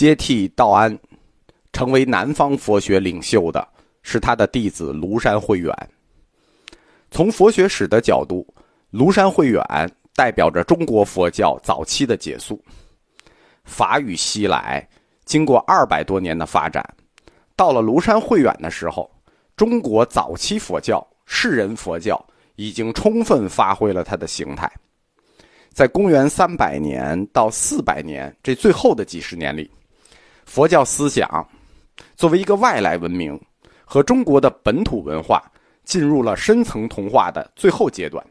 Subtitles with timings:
[0.00, 0.98] 接替道安，
[1.74, 3.68] 成为南方佛学领袖的
[4.00, 5.76] 是他的弟子庐山慧远。
[7.10, 8.46] 从佛学史的角度，
[8.90, 9.62] 庐山慧远
[10.14, 12.58] 代表着中国佛教早期的结束。
[13.64, 14.88] 法语西来，
[15.26, 16.82] 经过二百多年的发展，
[17.54, 19.06] 到了庐山慧远的时候，
[19.54, 22.18] 中国早期佛教世人佛教
[22.56, 24.72] 已经充分发挥了它的形态。
[25.68, 29.70] 在公元三百年到四百年这最后的几十年里，
[30.50, 31.48] 佛教思想
[32.16, 33.40] 作为一个外来文明
[33.84, 35.40] 和中国的本土文化。
[35.82, 38.24] 进入了深层同化的最后阶段。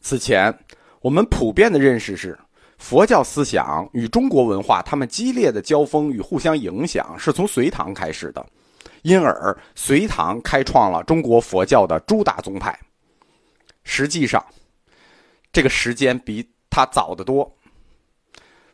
[0.00, 0.52] 此前，
[1.02, 2.36] 我们普遍的认识是，
[2.78, 8.44] 佛教思想与中国文化他们激烈的交锋与互相影响是从隋唐开始的，
[9.02, 12.76] 因而隋唐开创了中国佛教的诸大宗派。
[13.84, 14.44] 实际上，
[15.52, 17.48] 这个时间比他早得多。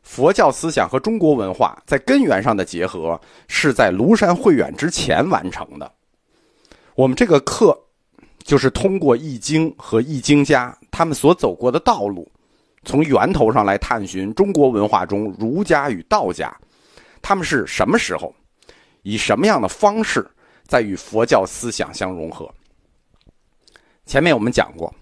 [0.06, 5.92] 佛教思想和中国文化在根源上的结合是在庐山慧远之前完成的。
[6.94, 7.76] 我们这个课，
[8.44, 12.26] 就是通过《易经》和易经家他们所走过的道路，
[12.84, 16.56] 从源头上来探寻中国文化中儒家与道家，
[17.20, 18.32] 他们是什么时候，
[19.02, 20.26] 以什么样的方式
[20.66, 22.48] 在与佛教思想相融合。
[24.06, 24.94] 前面我们讲过，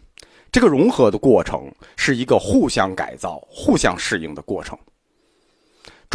[0.50, 4.76] 这个融合的过程是一个互相改造、互相适应的过程。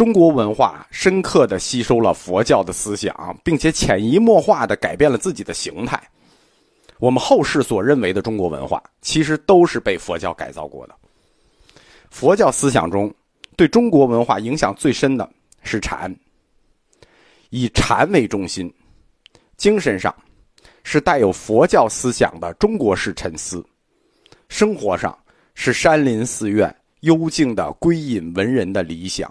[0.00, 6.02] 中国文化深刻的吸收了佛教的思想，并且潜移默化的改变了自己的形态。
[6.98, 10.96] 我们后世所认为的中国文化，其实都是被佛教改造过的。
[12.08, 13.12] 佛教思想中，
[13.56, 15.30] 对中国文化影响最深的
[15.62, 16.10] 是禅，
[17.50, 18.72] 以禅为中心，
[19.58, 20.14] 精神上
[20.82, 23.62] 是带有佛教思想的中国式沉思，
[24.48, 25.14] 生活上
[25.54, 29.30] 是山林寺院幽静的归隐文人的理想。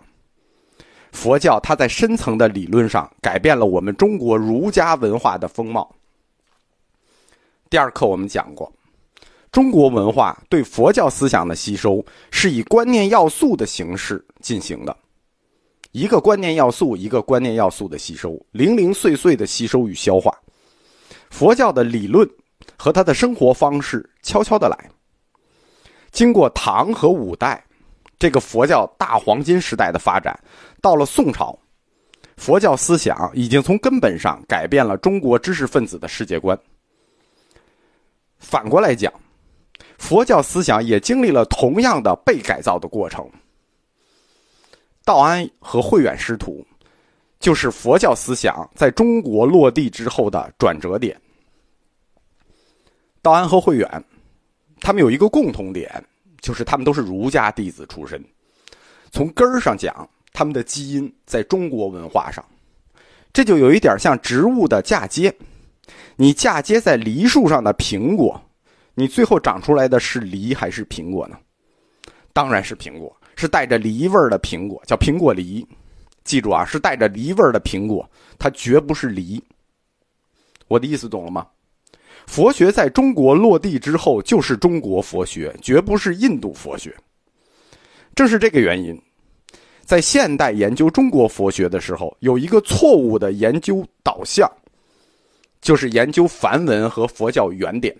[1.11, 5.95] 佛教它在深层的理论上改变了我们中国儒家文化的风貌。
[7.69, 8.71] 第二课我们讲过，
[9.51, 14.95] 中国文化对佛教思想的吸收是以观念要素的形式进行的，
[15.91, 20.35] 一个观念要素一个观念要素的吸收，零零碎碎的吸收与消化。
[21.29, 22.27] 佛教的理论
[22.77, 24.89] 和他的生活方式悄悄的来，
[26.11, 27.63] 经过唐和五代。
[28.19, 30.37] 这个佛教大黄金时代的发展，
[30.81, 31.57] 到了宋朝，
[32.35, 36.59] 佛教思想已经从根本上改变了中国知识分子的世界观。
[38.37, 39.11] 反过来讲，
[39.97, 43.25] 佛教思想也经历了同样的被改造的过程。
[45.05, 46.65] 道安和慧远师徒，
[47.39, 51.19] 就是佛教思想在中国落地之后的转折点。
[53.21, 54.03] 道安和慧远，
[54.81, 56.03] 他们有一个共同点。
[56.41, 58.23] 就是他们都是儒家弟子出身，
[59.11, 62.43] 从根儿上讲，他们的基因在中国文化上，
[63.33, 65.33] 这就有一点像植物的嫁接。
[66.15, 68.41] 你嫁接在梨树上的苹果，
[68.93, 71.37] 你最后长出来的是梨还是苹果呢？
[72.33, 75.65] 当然是苹果，是带着梨味儿的苹果，叫苹果梨。
[76.23, 78.07] 记住啊，是带着梨味儿的苹果，
[78.37, 79.43] 它绝不是梨。
[80.67, 81.47] 我的意思懂了吗？
[82.29, 86.95] 佛学在中国落地之后，就是中国佛学，绝不是印度佛学。
[88.13, 88.95] 正是这个原因，
[89.83, 94.47] 在现代研究中国佛学的时候，有一个错误的研究导向，
[95.59, 97.97] 就是研究梵文和佛教原点。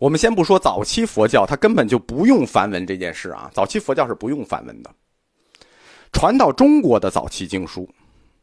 [0.00, 4.92] 我们先不说早期佛教，它根本就不用梵文这件事啊，早期佛教是不用梵文的。
[6.12, 7.88] 传到中国的早期经书。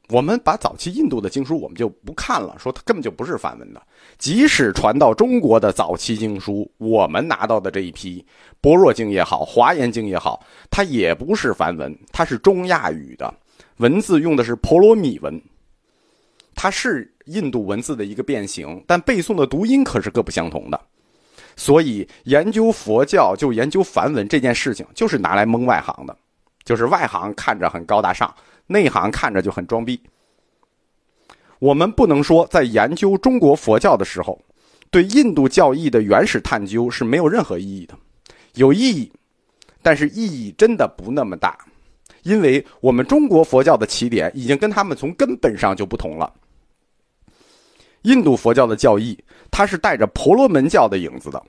[0.09, 3.81] 我们把早期印度的经书我们就不看了，说它根本就不是梵文的。
[4.17, 8.19] 即使传到中国的早期经书，我们拿到的这一批
[8.59, 13.33] 《般若经》也好，《华严经》也好，它也不是梵文，它是中亚语的
[13.77, 15.41] 文字，用的是婆罗米文。
[16.55, 20.79] 它是印度文字的一个变形，但背诵的读音可是各不相同的。
[21.55, 26.15] 所以研究佛教就研究梵文这件事情，就是拿来蒙外行的，
[26.63, 28.31] 就是外行看着很高大上。
[28.67, 30.01] 内行看着就很装逼。
[31.59, 34.39] 我们不能说在研究中国佛教的时候，
[34.89, 37.97] 对印度教义的原始探究是没有任何意义的，
[38.55, 39.11] 有意义，
[39.81, 41.57] 但是意义真的不那么大，
[42.23, 46.31] 因为我们中国佛教的起点已经跟他们从根本上就不同了。
[48.01, 49.17] 印度佛教的教义，
[49.49, 51.41] 它是带着婆罗门教的影子的，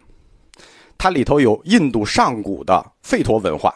[0.97, 3.75] 它里头有印度上古的吠陀文化。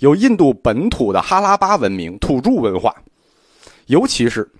[0.00, 2.94] 有印度本土的哈拉巴文明、土著文化，
[3.86, 4.50] 尤其是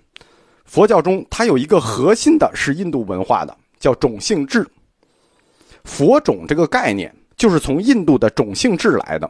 [0.65, 4.65] 佛教中，它有一个核心的是印度文化的，叫种姓制。
[5.83, 9.29] 佛种这个概念就是从印度的种姓制来的。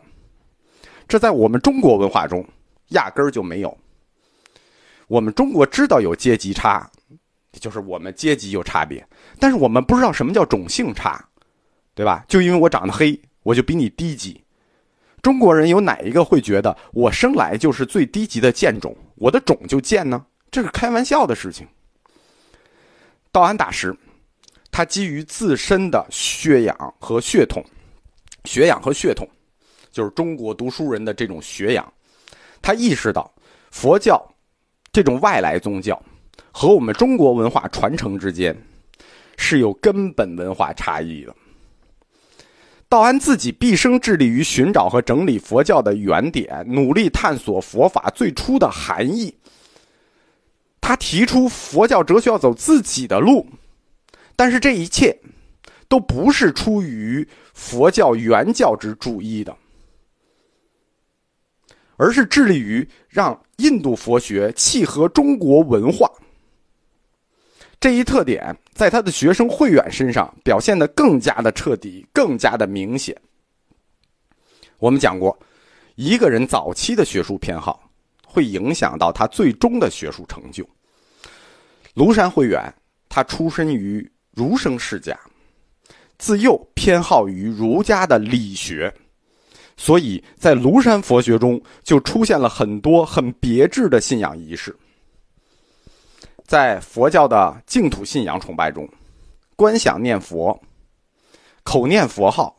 [1.07, 2.45] 这在我们中国文化中
[2.89, 3.77] 压根儿就没有。
[5.07, 6.89] 我们中国知道有阶级差，
[7.53, 9.05] 就是我们阶级有差别，
[9.39, 11.23] 但是我们不知道什么叫种姓差，
[11.95, 12.25] 对吧？
[12.27, 14.43] 就因为我长得黑，我就比你低级。
[15.21, 20.25] 中国人有哪一个会觉得我生来就是最低级的贱种，我的种就贱呢？
[20.49, 21.67] 这是开玩笑的事情。
[23.31, 23.95] 道安大师，
[24.71, 27.63] 他基于自身的血养和血统，
[28.45, 29.27] 血养和血统，
[29.91, 31.93] 就是中国读书人的这种血养，
[32.61, 33.31] 他意识到
[33.69, 34.21] 佛教。
[34.93, 35.97] 这种外来宗教
[36.51, 38.53] 和我们中国文化传承之间
[39.37, 41.33] 是有根本文化差异的。
[42.91, 49.33] 道安自己毕生致力于寻找和整理佛教的原点，努力探索佛法最初的含义。
[50.81, 53.47] 他提出佛教哲学要走自己的路，
[54.35, 55.17] 但是这一切
[55.87, 59.55] 都不是出于佛教原教旨主义的。
[61.95, 66.11] 而是致力于让印度佛学契合中国文化，
[67.81, 73.19] 这一特点在他的学生慧远身上表现的更加的彻底，更加的明显。
[74.77, 75.35] 我们讲过，
[75.95, 77.89] 一个人早期的学术偏好
[78.23, 80.63] 会影响到他最终的学术成就。
[81.95, 82.71] 庐山慧远，
[83.09, 85.19] 他出身于儒生世家，
[86.19, 88.93] 自幼偏好于儒家的理学。
[89.75, 94.75] 所以在庐山佛学中，就出现了很多很别致的信仰仪式。
[96.51, 98.85] 在佛教的净土信仰崇拜中，
[99.55, 100.61] 观想念佛、
[101.63, 102.53] 口念佛号、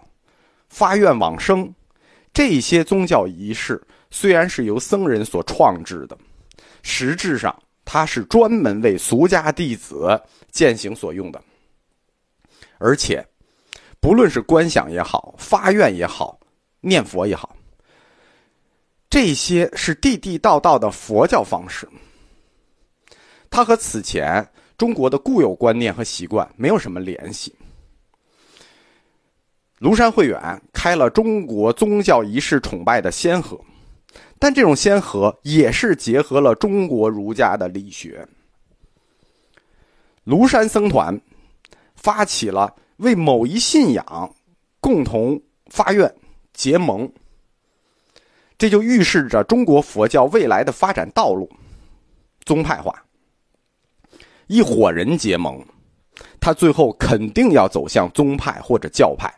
[0.70, 1.70] 发愿往生，
[2.32, 3.78] 这些宗教仪式
[4.10, 6.16] 虽然是由僧人所创制的，
[6.82, 7.54] 实质上
[7.84, 10.18] 它是专门为俗家弟子
[10.50, 11.38] 践行所用的。
[12.78, 13.22] 而且，
[14.00, 16.40] 不论是观想也好，发愿也好。
[16.80, 17.54] 念佛也好，
[19.10, 21.86] 这些是地地道道的佛教方式。
[23.52, 24.44] 它和此前
[24.78, 27.54] 中国的固有观念和习惯没有什么联系。
[29.78, 30.40] 庐山慧远
[30.72, 33.60] 开了中国宗教仪式崇拜的先河，
[34.38, 38.26] 但这种先河也是结合了中国儒家的理学。
[40.24, 41.20] 庐山僧团
[41.94, 44.34] 发起了为某一信仰
[44.80, 46.12] 共同发愿。
[46.54, 47.10] 结盟，
[48.56, 51.50] 这就预示着中国佛教未来的发展道路。
[52.44, 52.94] 宗派化，
[54.52, 55.64] 一伙人结盟，
[56.38, 59.32] 他最后肯定要走向宗派或者教派。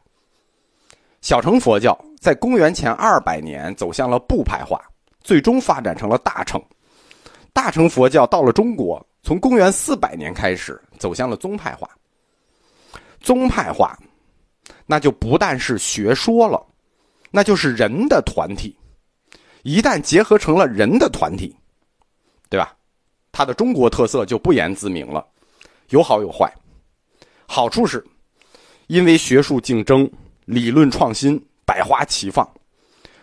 [1.21, 4.85] 小乘佛教在公元前二百年走向了部派化，
[5.23, 6.61] 最终发展成了大乘。
[7.53, 11.89] 大乘佛教到了中国，从公元四百年开始走向了宗派化。
[13.21, 13.97] 宗派化，
[14.85, 16.61] 那就不但是学说了。
[17.31, 18.77] 那就是人的团体，
[19.63, 21.57] 一旦结合成了人的团体，
[22.51, 22.75] 对吧？
[23.37, 25.27] 它的中国特色就不言自明了，
[25.89, 26.49] 有好有坏。
[27.47, 28.07] 好处是，
[28.87, 30.09] 因为学术竞争、
[30.45, 32.47] 理论创新、百花齐放；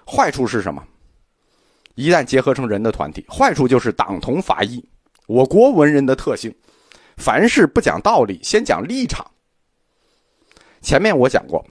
[0.06, 0.86] 坏处是什么？
[1.96, 4.84] 一旦结合成人的团体，坏处就是党同伐异。
[5.28, 6.54] 我国文人的特性，
[7.16, 9.26] 凡事不讲道理，先讲立场。
[10.82, 11.66] 前面我讲过，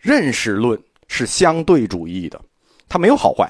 [0.00, 0.76] 认识论。
[1.08, 2.40] 是相对主义的，
[2.88, 3.48] 它没有好坏，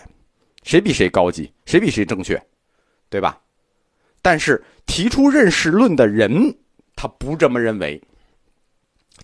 [0.62, 2.38] 谁比谁高级，谁比谁正确，
[3.08, 3.40] 对吧？
[4.26, 6.52] 但是提出认识论的人，
[6.96, 8.02] 他不这么认为。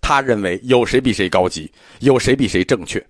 [0.00, 1.68] 他认为有谁比谁高级，
[1.98, 3.04] 有谁比谁正确。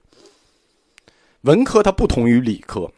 [1.42, 2.90] 文科它不同于理科，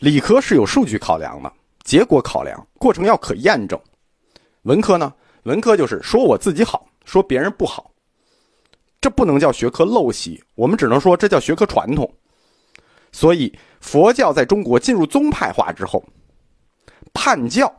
[0.00, 1.52] 理科是有数据考量的，
[1.84, 3.80] 结果考量，过程要可验证。
[4.62, 5.14] 文科呢？
[5.44, 7.88] 文科就是说我自己好，说别人不好。
[9.00, 12.12] 这不能叫学科陋习，我们只能说这叫学科传统。
[13.12, 16.04] 所以，佛教在中国进入宗派化之后，
[17.12, 17.72] 判教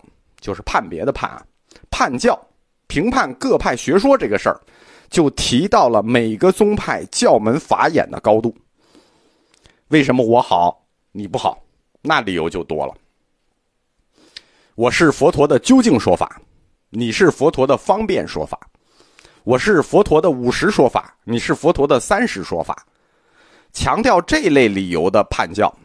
[0.46, 1.44] 就是判别的判啊，
[1.90, 2.40] 判教
[2.86, 4.62] 评判各派学说这个事儿，
[5.10, 8.56] 就提到了每个宗派教门法眼的高度。
[9.88, 11.58] 为什么我好你不好？
[12.04, 12.94] 那理由就多了。
[14.76, 16.40] 我是佛陀的究竟说法，
[16.92, 18.60] 你是佛陀的方便说法。
[19.44, 22.86] 我是佛陀的五十说法，你是佛陀的三十说法，
[23.74, 25.76] 强调这类理由的判教，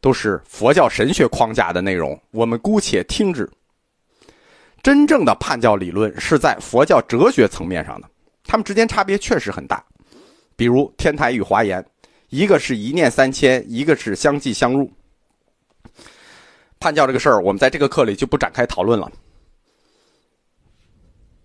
[0.00, 3.50] 都是佛教神学框架的内容，我们姑且听之。
[4.82, 8.08] 真正的判教理论是在佛教哲学层面上的，
[8.44, 9.84] 他们之间差别确实很大。
[10.56, 11.84] 比如天台与华严，
[12.28, 14.90] 一个是一念三千，一个是相继相入。
[16.78, 19.10] 判教这个事儿，我们在这个课里就不展开讨论了。